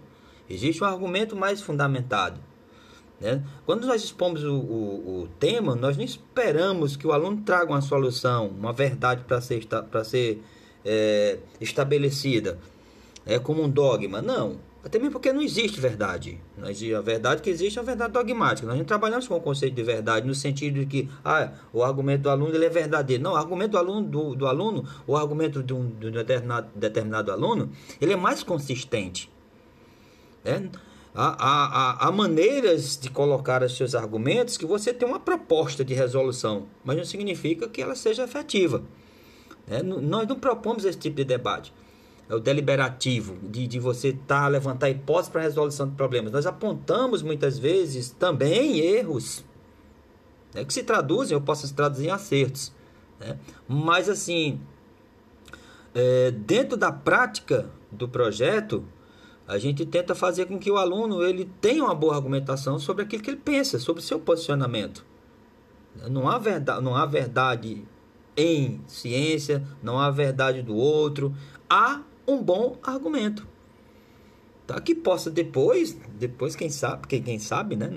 Existe 0.50 0.82
um 0.82 0.86
argumento 0.86 1.34
mais 1.34 1.62
fundamentado. 1.62 2.40
Né? 3.20 3.42
Quando 3.64 3.86
nós 3.86 4.02
expomos 4.02 4.42
o, 4.44 4.54
o, 4.54 5.22
o, 5.22 5.28
tema, 5.38 5.74
nós 5.74 5.96
não 5.96 6.04
esperamos 6.04 6.96
que 6.96 7.06
o 7.06 7.12
aluno 7.12 7.42
traga 7.42 7.70
uma 7.70 7.80
solução, 7.80 8.48
uma 8.48 8.72
verdade 8.72 9.24
para 9.24 9.40
ser, 9.40 9.64
pra 9.66 10.04
ser 10.04 10.42
é, 10.84 11.38
estabelecida 11.60 12.58
é 13.26 13.38
como 13.38 13.62
um 13.62 13.68
dogma. 13.68 14.20
Não. 14.20 14.58
Até 14.84 14.98
mesmo 14.98 15.12
porque 15.12 15.32
não 15.32 15.40
existe 15.40 15.80
verdade. 15.80 16.38
A 16.58 17.00
verdade 17.00 17.40
que 17.40 17.48
existe 17.48 17.78
é 17.78 17.82
a 17.82 17.84
verdade 17.84 18.12
dogmática. 18.12 18.68
Nós 18.68 18.76
não 18.76 18.84
trabalhamos 18.84 19.26
com 19.26 19.34
o 19.34 19.40
conceito 19.40 19.74
de 19.74 19.82
verdade 19.82 20.26
no 20.26 20.34
sentido 20.34 20.80
de 20.80 20.86
que 20.86 21.08
ah, 21.24 21.52
o 21.72 21.82
argumento 21.82 22.24
do 22.24 22.30
aluno 22.30 22.54
ele 22.54 22.66
é 22.66 22.68
verdadeiro. 22.68 23.22
Não, 23.22 23.32
o 23.32 23.36
argumento 23.36 23.72
do 23.72 23.78
aluno, 23.78 24.06
do, 24.06 24.34
do 24.34 24.46
aluno 24.46 24.86
o 25.06 25.16
argumento 25.16 25.62
de 25.62 25.72
um, 25.72 25.88
de 25.88 26.08
um 26.08 26.10
determinado, 26.10 26.68
determinado 26.74 27.32
aluno, 27.32 27.70
ele 27.98 28.12
é 28.12 28.16
mais 28.16 28.42
consistente. 28.42 29.30
Né? 30.44 30.68
Há, 31.14 31.34
há, 31.38 32.06
há, 32.06 32.12
maneiras 32.12 32.98
de 33.00 33.08
colocar 33.08 33.62
os 33.62 33.74
seus 33.74 33.94
argumentos 33.94 34.58
que 34.58 34.66
você 34.66 34.92
tem 34.92 35.08
uma 35.08 35.20
proposta 35.20 35.82
de 35.82 35.94
resolução, 35.94 36.66
mas 36.84 36.96
não 36.98 37.04
significa 37.04 37.68
que 37.68 37.80
ela 37.80 37.94
seja 37.94 38.24
efetiva. 38.24 38.82
Né? 39.66 39.82
Nós 39.82 40.28
não 40.28 40.36
propomos 40.36 40.84
esse 40.84 40.98
tipo 40.98 41.16
de 41.16 41.24
debate 41.24 41.72
é 42.28 42.34
o 42.34 42.40
deliberativo, 42.40 43.36
de, 43.42 43.66
de 43.66 43.78
você 43.78 44.12
tá, 44.12 44.48
levantar 44.48 44.88
hipóteses 44.88 45.30
para 45.30 45.42
resolução 45.42 45.88
de 45.88 45.94
problemas. 45.94 46.32
Nós 46.32 46.46
apontamos 46.46 47.22
muitas 47.22 47.58
vezes 47.58 48.10
também 48.10 48.78
erros 48.78 49.44
né, 50.54 50.64
que 50.64 50.72
se 50.72 50.82
traduzem, 50.82 51.34
ou 51.36 51.42
possam 51.42 51.68
se 51.68 51.74
traduzir 51.74 52.06
em 52.06 52.10
acertos. 52.10 52.72
Né? 53.20 53.38
Mas 53.68 54.08
assim, 54.08 54.60
é, 55.94 56.30
dentro 56.30 56.76
da 56.76 56.90
prática 56.90 57.68
do 57.90 58.08
projeto, 58.08 58.84
a 59.46 59.58
gente 59.58 59.84
tenta 59.84 60.14
fazer 60.14 60.46
com 60.46 60.58
que 60.58 60.70
o 60.70 60.78
aluno 60.78 61.22
ele 61.22 61.50
tenha 61.60 61.84
uma 61.84 61.94
boa 61.94 62.14
argumentação 62.14 62.78
sobre 62.78 63.02
aquilo 63.02 63.22
que 63.22 63.30
ele 63.30 63.40
pensa, 63.44 63.78
sobre 63.78 64.00
o 64.00 64.04
seu 64.04 64.18
posicionamento. 64.18 65.04
Não 66.10 66.28
há 66.28 66.38
verdade, 66.38 66.82
não 66.82 66.96
há 66.96 67.04
verdade 67.06 67.84
em 68.36 68.80
ciência, 68.86 69.62
não 69.82 69.98
há 69.98 70.10
verdade 70.10 70.62
do 70.62 70.74
outro. 70.74 71.34
Há 71.68 72.02
um 72.26 72.42
bom 72.42 72.78
argumento. 72.82 73.46
Tá? 74.66 74.80
Que 74.80 74.94
possa 74.94 75.30
depois, 75.30 75.96
depois 76.18 76.56
quem 76.56 76.70
sabe, 76.70 77.06
quem, 77.06 77.22
quem 77.22 77.38
sabe, 77.38 77.76
né? 77.76 77.90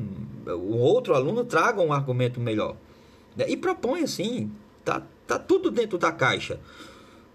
O 0.45 0.77
outro 0.77 1.13
aluno 1.15 1.45
traga 1.45 1.81
um 1.81 1.93
argumento 1.93 2.39
melhor. 2.39 2.75
Né? 3.35 3.45
E 3.47 3.55
propõe 3.55 4.03
assim, 4.03 4.51
tá, 4.83 5.01
tá 5.25 5.39
tudo 5.39 5.71
dentro 5.71 5.97
da 5.97 6.11
caixa. 6.11 6.59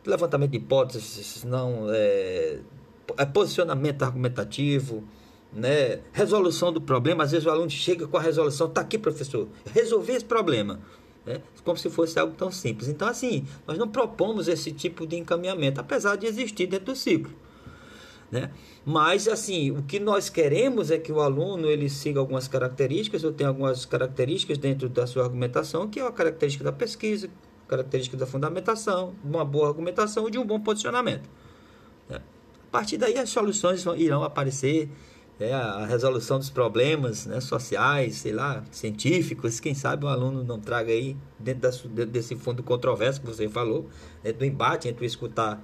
Levantamento 0.04 0.50
de 0.50 0.56
hipóteses, 0.58 1.44
não 1.44 1.86
é, 1.90 2.58
é 3.16 3.24
posicionamento 3.24 4.02
argumentativo, 4.02 5.04
né? 5.52 6.00
resolução 6.12 6.72
do 6.72 6.80
problema. 6.80 7.24
Às 7.24 7.30
vezes 7.30 7.46
o 7.46 7.50
aluno 7.50 7.70
chega 7.70 8.06
com 8.06 8.16
a 8.16 8.20
resolução, 8.20 8.68
tá 8.68 8.80
aqui, 8.80 8.98
professor, 8.98 9.48
resolver 9.72 10.14
esse 10.14 10.24
problema. 10.24 10.80
Né? 11.24 11.40
Como 11.64 11.76
se 11.76 11.88
fosse 11.88 12.18
algo 12.18 12.34
tão 12.34 12.50
simples. 12.50 12.88
Então, 12.88 13.08
assim, 13.08 13.46
nós 13.66 13.78
não 13.78 13.88
propomos 13.88 14.48
esse 14.48 14.72
tipo 14.72 15.06
de 15.06 15.16
encaminhamento, 15.16 15.80
apesar 15.80 16.16
de 16.16 16.26
existir 16.26 16.66
dentro 16.66 16.86
do 16.86 16.96
ciclo. 16.96 17.32
Né? 18.30 18.50
Mas, 18.84 19.28
assim, 19.28 19.70
o 19.70 19.82
que 19.82 20.00
nós 20.00 20.30
queremos 20.30 20.90
é 20.90 20.98
que 20.98 21.12
o 21.12 21.20
aluno 21.20 21.68
ele 21.68 21.88
siga 21.88 22.18
algumas 22.18 22.48
características, 22.48 23.22
ou 23.22 23.32
tenha 23.32 23.48
algumas 23.48 23.84
características 23.84 24.58
dentro 24.58 24.88
da 24.88 25.06
sua 25.06 25.24
argumentação, 25.24 25.86
que 25.88 26.00
é 26.00 26.06
a 26.06 26.10
característica 26.10 26.64
da 26.64 26.72
pesquisa, 26.72 27.28
característica 27.68 28.16
da 28.16 28.26
fundamentação, 28.26 29.14
uma 29.22 29.44
boa 29.44 29.68
argumentação 29.68 30.26
e 30.28 30.30
de 30.30 30.38
um 30.38 30.46
bom 30.46 30.58
posicionamento. 30.58 31.28
Né? 32.08 32.16
A 32.16 32.70
partir 32.72 32.96
daí 32.96 33.18
as 33.18 33.28
soluções 33.28 33.84
irão 33.96 34.24
aparecer 34.24 34.88
é, 35.40 35.52
a 35.52 35.84
resolução 35.86 36.38
dos 36.38 36.50
problemas 36.50 37.26
né, 37.26 37.40
sociais, 37.40 38.16
sei 38.16 38.32
lá, 38.32 38.62
científicos, 38.70 39.58
quem 39.58 39.74
sabe 39.74 40.04
o 40.04 40.08
aluno 40.08 40.44
não 40.44 40.60
traga 40.60 40.92
aí, 40.92 41.16
dentro, 41.38 41.70
dentro 41.88 42.12
desse 42.12 42.36
fundo 42.36 42.62
controverso 42.62 43.20
que 43.20 43.26
você 43.26 43.48
falou, 43.48 43.88
do 44.38 44.44
embate 44.44 44.88
entre 44.88 45.04
o 45.04 45.06
escutar 45.06 45.60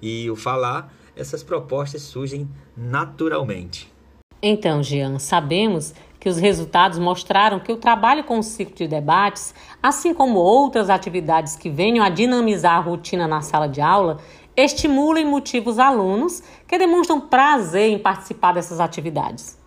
e 0.00 0.30
o 0.30 0.36
falar, 0.36 0.92
essas 1.16 1.42
propostas 1.42 2.02
surgem 2.02 2.48
naturalmente. 2.76 3.92
Então, 4.42 4.82
Jean, 4.82 5.18
sabemos 5.18 5.92
que 6.18 6.28
os 6.28 6.38
resultados 6.38 6.98
mostraram 6.98 7.58
que 7.58 7.72
o 7.72 7.76
trabalho 7.76 8.24
com 8.24 8.38
o 8.38 8.42
ciclo 8.42 8.74
de 8.74 8.86
debates, 8.86 9.54
assim 9.82 10.14
como 10.14 10.38
outras 10.38 10.90
atividades 10.90 11.56
que 11.56 11.68
venham 11.68 12.04
a 12.04 12.08
dinamizar 12.08 12.76
a 12.76 12.80
rotina 12.80 13.26
na 13.26 13.40
sala 13.40 13.66
de 13.66 13.80
aula, 13.80 14.18
estimula 14.56 15.20
e 15.20 15.24
motiva 15.24 15.70
os 15.70 15.78
alunos 15.78 16.42
que 16.66 16.78
demonstram 16.78 17.20
prazer 17.20 17.90
em 17.90 17.98
participar 17.98 18.52
dessas 18.52 18.80
atividades. 18.80 19.58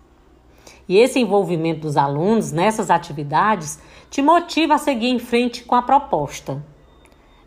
E 0.88 0.98
esse 0.98 1.20
envolvimento 1.20 1.82
dos 1.82 1.98
alunos 1.98 2.52
nessas 2.52 2.90
atividades 2.90 3.80
te 4.10 4.22
motiva 4.22 4.76
a 4.76 4.78
seguir 4.78 5.08
em 5.08 5.20
frente 5.20 5.64
com 5.64 5.76
a 5.76 5.82
proposta. 5.82 6.64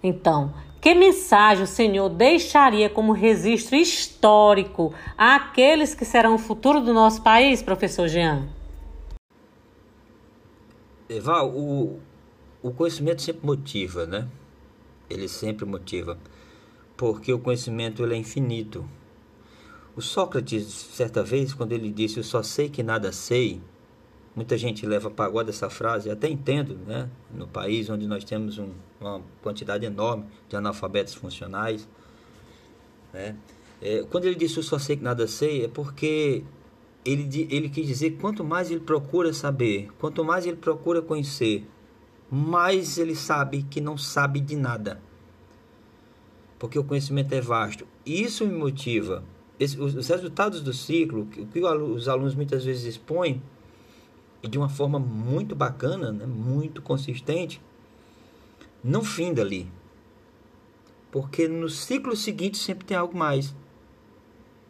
Então, 0.02 0.54
que 0.80 0.94
mensagem 0.94 1.64
o 1.64 1.66
Senhor 1.66 2.08
deixaria 2.08 2.88
como 2.88 3.12
registro 3.12 3.76
histórico 3.76 4.94
àqueles 5.18 5.94
que 5.94 6.04
serão 6.04 6.36
o 6.36 6.38
futuro 6.38 6.80
do 6.80 6.94
nosso 6.94 7.22
país, 7.22 7.62
professor 7.62 8.08
Jean? 8.08 8.48
Eval, 11.08 11.50
o, 11.50 12.00
o 12.62 12.70
conhecimento 12.72 13.22
sempre 13.22 13.46
motiva, 13.46 14.06
né? 14.06 14.26
Ele 15.08 15.28
sempre 15.28 15.64
motiva, 15.64 16.18
porque 16.96 17.32
o 17.32 17.38
conhecimento 17.38 18.02
ele 18.02 18.14
é 18.14 18.16
infinito. 18.16 18.88
O 19.94 20.02
Sócrates, 20.02 20.64
certa 20.64 21.22
vez, 21.22 21.54
quando 21.54 21.72
ele 21.72 21.90
disse 21.90 22.18
eu 22.18 22.24
só 22.24 22.42
sei 22.42 22.68
que 22.68 22.82
nada 22.82 23.12
sei, 23.12 23.60
muita 24.34 24.58
gente 24.58 24.86
leva 24.86 25.10
pagode 25.10 25.50
essa 25.50 25.70
frase, 25.70 26.10
até 26.10 26.28
entendo, 26.28 26.78
né? 26.86 27.08
No 27.34 27.46
país 27.46 27.88
onde 27.88 28.06
nós 28.06 28.22
temos 28.22 28.58
um, 28.58 28.70
uma 29.00 29.22
quantidade 29.42 29.86
enorme 29.86 30.24
de 30.48 30.56
analfabetos 30.56 31.14
funcionais, 31.14 31.88
né? 33.12 33.36
É, 33.80 34.04
quando 34.10 34.24
ele 34.24 34.34
disse 34.34 34.56
eu 34.56 34.62
só 34.62 34.78
sei 34.78 34.96
que 34.96 35.02
nada 35.02 35.26
sei, 35.26 35.64
é 35.64 35.68
porque 35.68 36.42
ele, 37.04 37.48
ele 37.50 37.68
quis 37.68 37.86
dizer 37.86 38.18
quanto 38.20 38.42
mais 38.42 38.70
ele 38.70 38.80
procura 38.80 39.32
saber, 39.32 39.88
quanto 39.98 40.24
mais 40.24 40.46
ele 40.46 40.56
procura 40.56 41.00
conhecer, 41.00 41.66
mais 42.30 42.98
ele 42.98 43.14
sabe 43.14 43.62
que 43.62 43.80
não 43.80 43.96
sabe 43.96 44.40
de 44.40 44.56
nada. 44.56 45.00
Porque 46.58 46.78
o 46.78 46.84
conhecimento 46.84 47.32
é 47.32 47.40
vasto. 47.40 47.86
Isso 48.04 48.46
me 48.46 48.54
motiva. 48.54 49.22
Esse, 49.58 49.80
os, 49.80 49.94
os, 49.94 50.08
resultados 50.08 50.60
do 50.60 50.72
ciclo, 50.72 51.26
que, 51.26 51.44
que 51.46 51.60
os 51.60 52.08
alunos 52.08 52.34
muitas 52.34 52.64
vezes 52.64 52.84
expõem, 52.84 53.42
de 54.42 54.58
uma 54.58 54.68
forma 54.68 54.98
muito 54.98 55.54
bacana, 55.54 56.12
né, 56.12 56.26
muito 56.26 56.80
consistente, 56.82 57.60
não 58.82 59.02
finda 59.02 59.42
ali. 59.42 59.70
Porque 61.10 61.48
no 61.48 61.68
ciclo 61.68 62.14
seguinte 62.14 62.58
sempre 62.58 62.84
tem 62.84 62.96
algo 62.96 63.16
mais. 63.16 63.54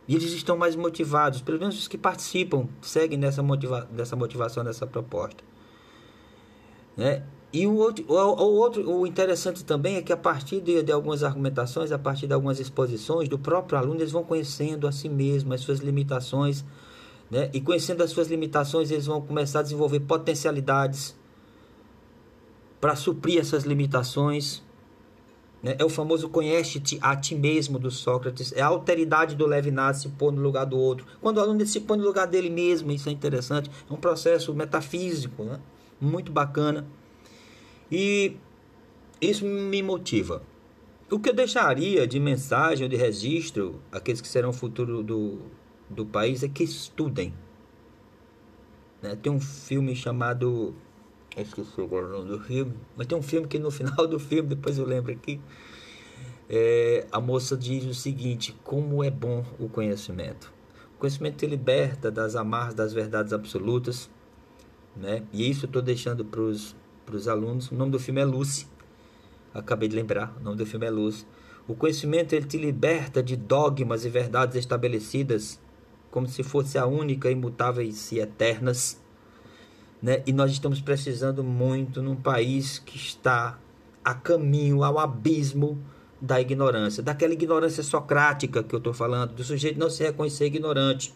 E 0.09 0.15
eles 0.15 0.33
estão 0.33 0.57
mais 0.57 0.77
motivados, 0.77 1.43
pelo 1.43 1.59
menos 1.59 1.77
os 1.79 1.89
que 1.89 1.99
participam, 1.99 2.69
seguem 2.81 3.19
nessa, 3.19 3.43
motiva 3.43 3.89
nessa 3.91 4.15
motivação, 4.15 4.63
nessa 4.63 4.87
proposta. 4.87 5.43
Né? 6.97 7.25
E 7.57 7.67
o 7.67 7.75
outro, 7.77 8.05
o, 8.07 8.15
o, 8.15 8.55
outro, 8.57 8.91
o 8.91 9.07
interessante 9.07 9.65
também 9.65 9.97
é 9.97 10.03
que 10.03 10.13
a 10.13 10.17
partir 10.17 10.61
de, 10.61 10.83
de, 10.83 10.93
algumas 10.93 11.25
argumentações, 11.25 11.91
a 11.91 11.99
partir 11.99 12.27
de 12.27 12.35
algumas 12.35 12.61
exposições 12.61 13.31
do 13.31 13.39
próprio 13.39 13.79
aluno, 13.79 13.99
eles 13.99 14.13
vão 14.13 14.23
conhecendo 14.23 14.87
a 14.87 14.93
si 14.93 15.09
mesmo, 15.09 15.55
as 15.55 15.63
suas 15.63 15.79
limitações, 15.79 16.63
né? 17.31 17.49
E 17.55 17.61
conhecendo 17.63 18.03
as 18.03 18.11
suas 18.11 18.29
limitações, 18.29 18.91
eles 18.91 19.07
vão 19.07 19.23
começar 19.23 19.61
a 19.61 19.63
desenvolver 19.63 20.01
potencialidades 20.01 21.17
para 22.79 22.95
suprir 22.95 23.41
essas 23.41 23.65
limitações 23.65 24.63
né? 25.63 25.75
É 25.79 25.85
o 25.85 25.89
famoso 25.89 26.29
conhece-te 26.29 26.99
a 27.01 27.17
ti 27.17 27.35
mesmo 27.35 27.79
do 27.79 27.91
Sócrates. 27.91 28.53
É 28.53 28.61
a 28.61 28.67
alteridade 28.67 29.35
do 29.35 29.47
Levinas 29.47 29.97
se 29.97 30.11
pôr 30.11 30.31
no 30.31 30.43
lugar 30.43 30.67
do 30.67 30.77
outro. 30.77 31.07
Quando 31.23 31.39
o 31.39 31.41
aluno 31.41 31.67
se 31.67 31.81
põe 31.81 31.97
no 31.97 32.05
lugar 32.05 32.27
dele 32.27 32.51
mesmo, 32.51 32.93
isso 32.93 33.09
é 33.09 33.13
interessante. 33.13 33.71
É 33.89 33.93
um 33.93 33.97
processo 33.97 34.55
metafísico, 34.55 35.43
né? 35.43 35.59
muito 36.01 36.31
bacana. 36.31 36.87
E 37.91 38.37
isso 39.21 39.45
me 39.45 39.83
motiva. 39.83 40.43
O 41.11 41.19
que 41.19 41.29
eu 41.29 41.35
deixaria 41.35 42.07
de 42.07 42.19
mensagem 42.19 42.85
ou 42.85 42.89
de 42.89 42.97
registro 42.97 43.81
aqueles 43.93 44.21
que 44.21 44.29
serão 44.29 44.51
o 44.51 44.53
futuro 44.53 45.03
do, 45.03 45.39
do 45.89 46.05
país 46.05 46.43
é 46.43 46.49
que 46.49 46.65
estudem. 46.65 47.33
Né? 49.01 49.17
Tem 49.17 49.31
um 49.31 49.41
filme 49.41 49.95
chamado 49.95 50.75
esqueci 51.43 51.81
agora 51.81 52.07
o 52.07 52.09
nome 52.11 52.29
do 52.31 52.41
filme, 52.41 52.75
mas 52.97 53.07
tem 53.07 53.17
um 53.17 53.23
filme 53.23 53.47
que 53.47 53.59
no 53.59 53.71
final 53.71 54.07
do 54.07 54.19
filme, 54.19 54.51
depois 54.51 54.79
eu 54.79 54.87
lembro 54.87 55.13
aqui, 55.13 55.41
é, 56.49 57.07
a 57.11 57.21
moça 57.21 57.57
diz 57.57 57.85
o 57.85 57.95
seguinte: 57.95 58.57
como 58.65 59.03
é 59.03 59.11
bom 59.11 59.45
o 59.59 59.69
conhecimento. 59.69 60.53
O 60.95 60.99
conhecimento 60.99 61.37
te 61.37 61.47
liberta 61.47 62.11
das 62.11 62.37
amarras 62.37 62.75
das 62.75 62.93
verdades 62.93 63.33
absolutas, 63.33 64.09
né? 64.97 65.25
E 65.33 65.49
isso 65.51 65.67
eu 65.67 65.69
estou 65.69 65.83
deixando 65.83 66.25
para 67.07 67.17
os 67.17 67.29
alunos. 67.29 67.71
O 67.71 67.75
nome 67.75 67.93
do 67.93 67.99
filme 67.99 68.21
é 68.21 68.25
Lucy. 68.25 68.67
Acabei 69.55 69.89
de 69.89 69.97
lembrar, 69.97 70.37
o 70.39 70.45
nome 70.45 70.57
do 70.59 70.67
filme 70.67 70.85
é 70.85 70.91
Lucy. 70.91 71.25
O 71.67 71.75
conhecimento 71.75 72.35
ele 72.35 72.45
te 72.45 72.59
liberta 72.59 73.23
de 73.23 73.37
dogmas 73.37 74.05
e 74.05 74.11
verdades 74.11 74.57
estabelecidas 74.57 75.59
como 76.11 76.29
se 76.29 76.43
fosse 76.43 76.77
a 76.77 76.87
única, 76.87 77.31
imutáveis 77.31 78.13
e 78.13 78.19
eternas 78.19 79.01
né? 80.03 80.23
E 80.27 80.33
nós 80.33 80.51
estamos 80.51 80.81
precisando 80.81 81.43
muito 81.43 82.03
num 82.03 82.17
país 82.17 82.79
que 82.79 82.97
está 82.97 83.59
a 84.05 84.15
caminho, 84.15 84.85
ao 84.85 84.99
abismo 84.99 85.83
da 86.21 86.41
ignorância, 86.41 87.03
daquela 87.03 87.33
ignorância 87.33 87.83
socrática 87.83 88.63
que 88.63 88.75
eu 88.75 88.79
estou 88.79 88.95
falando, 88.95 89.35
do 89.35 89.45
sujeito 89.45 89.79
não 89.79 89.91
se 89.91 90.03
reconhecer 90.03 90.47
ignorante, 90.47 91.15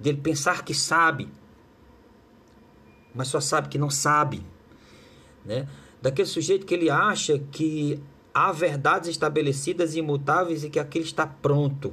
dele 0.00 0.18
pensar 0.18 0.64
que 0.64 0.74
sabe, 0.74 1.28
mas 3.14 3.28
só 3.28 3.40
sabe 3.40 3.68
que 3.68 3.78
não 3.78 3.90
sabe, 3.90 4.44
né? 5.48 5.66
Daquele 6.00 6.28
sujeito 6.28 6.66
que 6.66 6.74
ele 6.74 6.90
acha 6.90 7.38
que 7.50 8.00
há 8.32 8.52
verdades 8.52 9.08
estabelecidas 9.08 9.94
e 9.94 9.98
imutáveis 9.98 10.62
e 10.62 10.70
que 10.70 10.78
aquilo 10.78 11.04
está 11.04 11.26
pronto. 11.26 11.92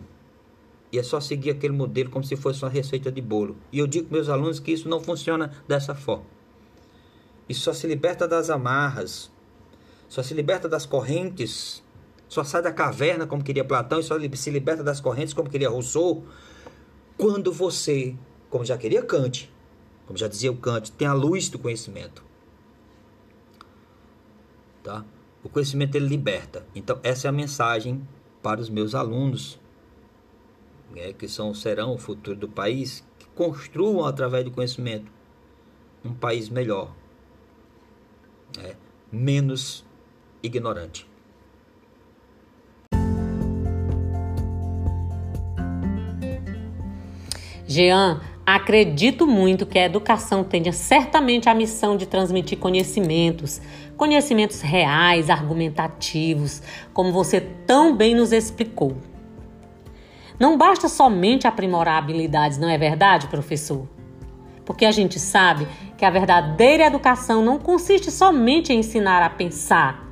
E 0.91 0.99
é 0.99 1.03
só 1.03 1.19
seguir 1.19 1.49
aquele 1.49 1.73
modelo 1.73 2.11
como 2.11 2.23
se 2.23 2.35
fosse 2.35 2.63
uma 2.63 2.69
receita 2.69 3.11
de 3.11 3.21
bolo. 3.21 3.55
E 3.71 3.79
eu 3.79 3.87
digo 3.87 4.07
para 4.07 4.17
meus 4.17 4.29
alunos 4.29 4.59
que 4.59 4.71
isso 4.71 4.87
não 4.87 4.99
funciona 4.99 5.51
dessa 5.67 5.95
forma. 5.95 6.25
Isso 7.49 7.61
só 7.61 7.73
se 7.73 7.87
liberta 7.87 8.27
das 8.27 8.49
amarras, 8.49 9.31
só 10.07 10.21
se 10.21 10.33
liberta 10.33 10.67
das 10.67 10.85
correntes, 10.85 11.83
só 12.27 12.43
sai 12.43 12.61
da 12.61 12.71
caverna 12.71 13.25
como 13.25 13.43
queria 13.43 13.63
Platão 13.63 13.99
e 13.99 14.03
só 14.03 14.17
se 14.33 14.51
liberta 14.51 14.83
das 14.83 14.99
correntes 14.99 15.33
como 15.33 15.49
queria 15.49 15.69
Rousseau, 15.69 16.23
quando 17.17 17.51
você, 17.51 18.15
como 18.49 18.65
já 18.65 18.77
queria 18.77 19.01
Kant, 19.03 19.51
como 20.05 20.17
já 20.17 20.27
dizia 20.27 20.51
o 20.51 20.57
Kant, 20.57 20.91
tem 20.91 21.07
a 21.07 21.13
luz 21.13 21.49
do 21.49 21.57
conhecimento. 21.57 22.23
Tá? 24.85 25.03
O 25.43 25.49
conhecimento 25.49 25.95
ele 25.95 26.07
liberta. 26.07 26.63
Então 26.75 26.99
essa 27.01 27.27
é 27.27 27.29
a 27.29 27.31
mensagem 27.31 28.07
para 28.43 28.61
os 28.61 28.69
meus 28.69 28.93
alunos 28.93 29.59
né, 30.91 31.11
que 31.11 31.27
são, 31.27 31.55
serão 31.55 31.95
o 31.95 31.97
futuro 31.97 32.37
do 32.37 32.47
país, 32.47 33.03
que 33.17 33.25
construam 33.29 34.05
através 34.05 34.45
do 34.45 34.51
conhecimento 34.51 35.11
um 36.03 36.13
país 36.13 36.49
melhor, 36.49 36.95
né, 38.55 38.75
menos 39.11 39.83
ignorante. 40.43 41.09
Jean, 47.75 48.21
acredito 48.45 49.27
muito 49.27 49.65
que 49.65 49.77
a 49.77 49.85
educação 49.85 50.45
tenha 50.45 50.71
certamente 50.71 51.49
a 51.49 51.53
missão 51.53 51.97
de 51.97 52.05
transmitir 52.05 52.57
conhecimentos, 52.57 53.61
conhecimentos 53.97 54.61
reais, 54.61 55.29
argumentativos, 55.29 56.61
como 56.93 57.11
você 57.11 57.41
tão 57.41 57.93
bem 57.93 58.15
nos 58.15 58.31
explicou. 58.31 58.95
Não 60.39 60.57
basta 60.57 60.87
somente 60.87 61.47
aprimorar 61.47 61.97
habilidades, 61.97 62.57
não 62.57 62.69
é 62.69 62.77
verdade, 62.77 63.27
professor? 63.27 63.85
Porque 64.63 64.85
a 64.85 64.91
gente 64.91 65.19
sabe 65.19 65.67
que 65.97 66.05
a 66.05 66.09
verdadeira 66.09 66.85
educação 66.85 67.43
não 67.43 67.59
consiste 67.59 68.09
somente 68.09 68.71
em 68.71 68.79
ensinar 68.79 69.21
a 69.21 69.29
pensar, 69.29 70.09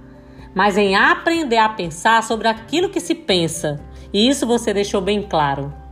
mas 0.53 0.77
em 0.77 0.97
aprender 0.97 1.57
a 1.57 1.69
pensar 1.69 2.23
sobre 2.23 2.49
aquilo 2.49 2.89
que 2.89 2.99
se 2.99 3.15
pensa. 3.15 3.79
E 4.11 4.27
isso 4.27 4.45
você 4.45 4.73
deixou 4.73 4.99
bem 4.99 5.23
claro. 5.23 5.82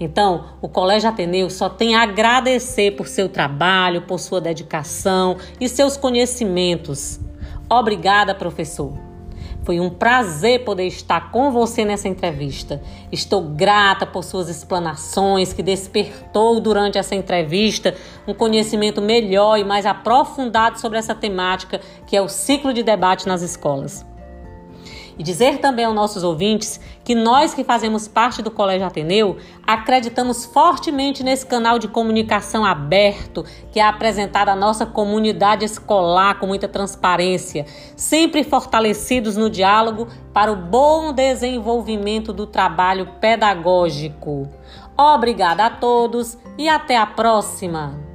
Então, 0.00 0.46
o 0.62 0.68
Colégio 0.68 1.10
Ateneu 1.10 1.50
só 1.50 1.68
tem 1.68 1.94
a 1.94 2.02
agradecer 2.02 2.92
por 2.92 3.06
seu 3.06 3.28
trabalho, 3.28 4.02
por 4.02 4.18
sua 4.18 4.40
dedicação 4.40 5.36
e 5.60 5.68
seus 5.68 5.98
conhecimentos. 5.98 7.20
Obrigada, 7.68 8.34
professor. 8.34 8.94
Foi 9.62 9.78
um 9.78 9.90
prazer 9.90 10.64
poder 10.64 10.86
estar 10.86 11.30
com 11.30 11.52
você 11.52 11.84
nessa 11.84 12.08
entrevista. 12.08 12.80
Estou 13.12 13.42
grata 13.42 14.06
por 14.06 14.24
suas 14.24 14.48
explanações 14.48 15.52
que 15.52 15.62
despertou 15.62 16.58
durante 16.60 16.96
essa 16.96 17.14
entrevista 17.14 17.94
um 18.26 18.32
conhecimento 18.32 19.02
melhor 19.02 19.58
e 19.58 19.64
mais 19.64 19.84
aprofundado 19.84 20.80
sobre 20.80 20.98
essa 20.98 21.14
temática 21.14 21.78
que 22.06 22.16
é 22.16 22.22
o 22.22 22.28
ciclo 22.28 22.72
de 22.72 22.82
debate 22.82 23.28
nas 23.28 23.42
escolas. 23.42 24.09
E 25.20 25.22
dizer 25.22 25.58
também 25.58 25.84
aos 25.84 25.94
nossos 25.94 26.24
ouvintes 26.24 26.80
que 27.04 27.14
nós 27.14 27.52
que 27.52 27.62
fazemos 27.62 28.08
parte 28.08 28.40
do 28.40 28.50
Colégio 28.50 28.86
Ateneu 28.86 29.36
acreditamos 29.66 30.46
fortemente 30.46 31.22
nesse 31.22 31.44
canal 31.44 31.78
de 31.78 31.88
comunicação 31.88 32.64
aberto 32.64 33.44
que 33.70 33.78
é 33.78 33.82
apresentado 33.82 34.48
à 34.48 34.56
nossa 34.56 34.86
comunidade 34.86 35.62
escolar 35.62 36.38
com 36.38 36.46
muita 36.46 36.66
transparência, 36.66 37.66
sempre 37.94 38.42
fortalecidos 38.42 39.36
no 39.36 39.50
diálogo 39.50 40.08
para 40.32 40.50
o 40.50 40.56
bom 40.56 41.12
desenvolvimento 41.12 42.32
do 42.32 42.46
trabalho 42.46 43.06
pedagógico. 43.20 44.48
Obrigada 44.96 45.66
a 45.66 45.70
todos 45.70 46.38
e 46.56 46.66
até 46.66 46.96
a 46.96 47.04
próxima! 47.04 48.09